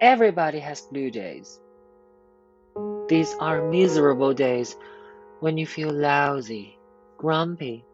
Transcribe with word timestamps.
Everybody 0.00 0.60
has 0.60 0.80
blue 0.80 1.10
days. 1.10 1.60
These 3.08 3.34
are 3.38 3.68
miserable 3.68 4.32
days 4.32 4.74
when 5.40 5.58
you 5.58 5.66
feel 5.66 5.92
lousy, 5.92 6.78
grumpy, 7.18 7.84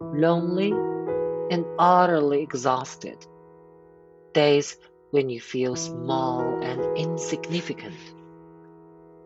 lonely, 0.00 0.70
and 1.50 1.66
utterly 1.78 2.42
exhausted. 2.42 3.18
Days 4.32 4.78
when 5.10 5.28
you 5.28 5.38
feel 5.38 5.76
small 5.76 6.62
and 6.62 6.96
insignificant. 6.96 7.98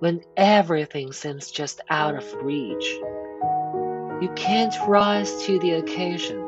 When 0.00 0.20
everything 0.36 1.12
seems 1.12 1.52
just 1.52 1.82
out 1.88 2.16
of 2.16 2.34
reach. 2.42 2.86
You 4.20 4.32
can't 4.34 4.74
rise 4.88 5.44
to 5.44 5.60
the 5.60 5.74
occasion. 5.74 6.42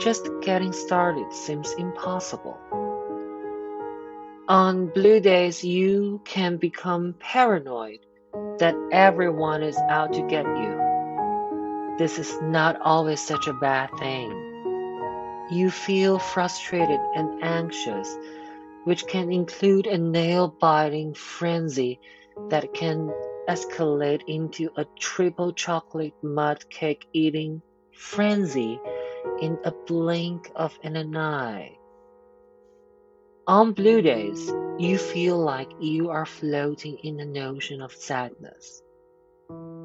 Just 0.00 0.28
getting 0.42 0.72
started 0.72 1.32
seems 1.32 1.72
impossible. 1.78 2.58
On 4.48 4.86
blue 4.86 5.20
days, 5.20 5.62
you 5.62 6.22
can 6.24 6.56
become 6.56 7.14
paranoid 7.20 7.98
that 8.58 8.74
everyone 8.90 9.62
is 9.62 9.76
out 9.90 10.14
to 10.14 10.22
get 10.22 10.46
you. 10.46 11.96
This 11.98 12.18
is 12.18 12.34
not 12.40 12.80
always 12.80 13.20
such 13.20 13.46
a 13.46 13.52
bad 13.52 13.90
thing. 13.98 14.30
You 15.50 15.70
feel 15.70 16.18
frustrated 16.18 16.98
and 17.14 17.44
anxious, 17.44 18.16
which 18.84 19.06
can 19.06 19.30
include 19.30 19.86
a 19.86 19.98
nail 19.98 20.48
biting 20.48 21.12
frenzy 21.12 22.00
that 22.48 22.72
can 22.72 23.12
escalate 23.50 24.22
into 24.28 24.70
a 24.78 24.86
triple 24.98 25.52
chocolate 25.52 26.14
mud 26.22 26.70
cake 26.70 27.06
eating 27.12 27.60
frenzy 27.92 28.80
in 29.42 29.58
a 29.64 29.72
blink 29.86 30.50
of 30.56 30.78
an 30.82 31.14
eye. 31.14 31.77
On 33.48 33.72
blue 33.72 34.02
days, 34.02 34.52
you 34.76 34.98
feel 34.98 35.38
like 35.38 35.70
you 35.80 36.10
are 36.10 36.26
floating 36.26 36.98
in 37.02 37.18
an 37.18 37.34
ocean 37.38 37.80
of 37.80 37.94
sadness. 37.94 38.82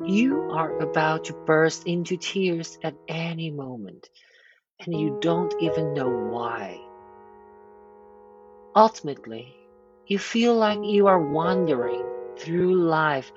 You 0.03 0.49
are 0.51 0.77
about 0.79 1.23
to 1.25 1.33
burst 1.33 1.87
into 1.87 2.17
tears 2.17 2.77
at 2.83 2.93
any 3.07 3.51
moment, 3.51 4.09
and 4.81 4.99
you 4.99 5.17
don't 5.21 5.55
even 5.61 5.93
know 5.93 6.09
why. 6.09 6.77
Ultimately, 8.75 9.55
you 10.07 10.19
feel 10.19 10.55
like 10.55 10.79
you 10.83 11.07
are 11.07 11.31
wandering 11.31 12.03
through 12.37 12.75
life 12.75 13.31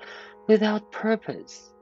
without 0.45 0.91
purpose. 0.91 1.73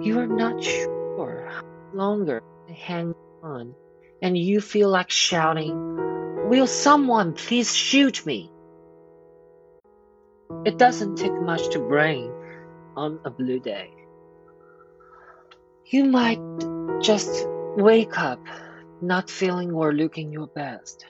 You 0.00 0.20
are 0.20 0.26
not 0.26 0.64
sure 0.64 1.50
how 1.50 1.62
longer 1.92 2.42
to 2.66 2.72
hang 2.72 3.14
on, 3.42 3.74
and 4.22 4.38
you 4.38 4.62
feel 4.62 4.88
like 4.88 5.10
shouting, 5.10 6.17
Will 6.48 6.66
someone 6.66 7.34
please 7.34 7.76
shoot 7.76 8.24
me? 8.24 8.50
It 10.64 10.78
doesn't 10.78 11.16
take 11.16 11.38
much 11.42 11.68
to 11.72 11.78
brain 11.78 12.32
on 12.96 13.20
a 13.26 13.30
blue 13.30 13.60
day. 13.60 13.90
You 15.84 16.06
might 16.06 16.40
just 17.02 17.46
wake 17.76 18.18
up 18.18 18.40
not 19.02 19.28
feeling 19.28 19.72
or 19.72 19.92
looking 19.92 20.32
your 20.32 20.46
best, 20.46 21.04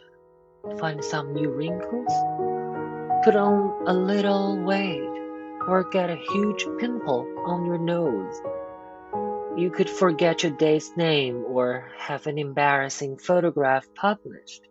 find 0.80 1.04
some 1.04 1.32
new 1.32 1.50
wrinkles, 1.50 2.12
put 3.22 3.36
on 3.36 3.86
a 3.86 3.94
little 3.94 4.60
weight, 4.64 5.08
or 5.68 5.88
get 5.88 6.10
a 6.10 6.16
huge 6.32 6.66
pimple 6.80 7.28
on 7.46 7.64
your 7.64 7.78
nose. 7.78 8.42
You 9.56 9.70
could 9.70 9.88
forget 9.88 10.42
your 10.42 10.56
day's 10.56 10.96
name 10.96 11.44
or 11.46 11.92
have 11.96 12.26
an 12.26 12.38
embarrassing 12.38 13.18
photograph 13.18 13.86
published. 13.94 14.62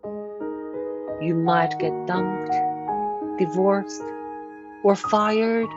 You 1.19 1.33
might 1.33 1.79
get 1.79 2.05
dumped, 2.05 2.53
divorced, 3.39 4.03
or 4.83 4.95
fired. 4.95 5.69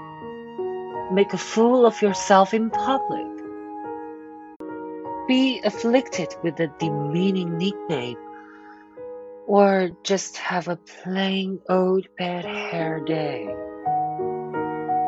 Make 1.13 1.33
a 1.33 1.39
fool 1.39 1.87
of 1.87 2.03
yourself 2.03 2.53
in 2.53 2.69
public. 2.69 3.27
Be 5.27 5.61
afflicted 5.65 6.35
with 6.43 6.61
a 6.61 6.67
demeaning 6.79 7.57
nickname, 7.57 8.19
or 9.47 9.91
just 10.03 10.37
have 10.37 10.69
a 10.69 10.77
plain 10.77 11.61
old 11.71 12.07
bad 12.19 12.45
hair 12.45 13.01
day. 13.01 13.49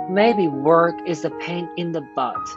Maybe 0.08 0.48
work 0.48 0.96
is 1.06 1.26
a 1.26 1.30
pain 1.30 1.68
in 1.76 1.92
the 1.92 2.06
butt. 2.16 2.48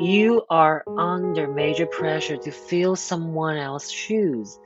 You 0.00 0.44
are 0.50 0.82
under 0.98 1.46
major 1.46 1.86
pressure 1.86 2.36
to 2.38 2.50
fill 2.50 2.96
someone 2.96 3.56
else's 3.56 3.92
shoes 3.92 4.58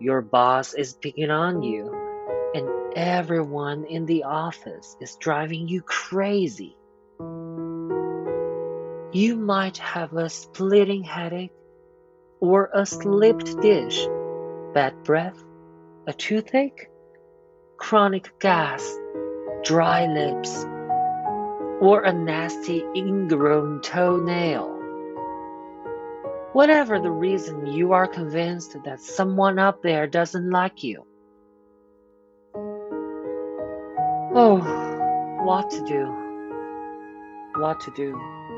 your 0.00 0.22
boss 0.22 0.74
is 0.74 0.94
picking 0.94 1.30
on 1.30 1.62
you, 1.62 1.92
and 2.54 2.68
everyone 2.96 3.84
in 3.84 4.06
the 4.06 4.24
office 4.24 4.96
is 5.00 5.16
driving 5.16 5.68
you 5.68 5.82
crazy. 5.82 6.76
You 9.12 9.36
might 9.36 9.78
have 9.78 10.12
a 10.12 10.28
splitting 10.28 11.02
headache 11.02 11.52
or 12.40 12.70
a 12.72 12.86
slipped 12.86 13.60
disc, 13.60 14.08
bad 14.74 15.02
breath, 15.02 15.42
a 16.06 16.12
toothache, 16.12 16.88
chronic 17.76 18.38
gas, 18.38 18.96
dry 19.64 20.06
lips, 20.06 20.64
or 21.80 22.02
a 22.02 22.12
nasty 22.12 22.84
ingrown 22.94 23.80
toenail. 23.80 24.77
Whatever 26.52 26.98
the 26.98 27.10
reason, 27.10 27.66
you 27.66 27.92
are 27.92 28.06
convinced 28.06 28.76
that 28.84 29.00
someone 29.00 29.58
up 29.58 29.82
there 29.82 30.06
doesn't 30.06 30.50
like 30.50 30.82
you. 30.82 31.04
Oh, 34.34 34.58
what 35.44 35.70
to 35.70 35.84
do? 35.84 36.06
What 37.60 37.80
to 37.80 37.90
do? 37.90 38.57